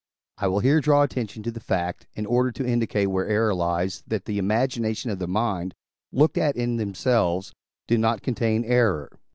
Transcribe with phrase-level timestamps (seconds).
[0.39, 4.01] I will here draw attention to the fact, in order to indicate where error lies,
[4.07, 5.75] that the imaginations of the mind,
[6.11, 7.53] looked at in themselves,
[7.85, 9.11] do not contain error.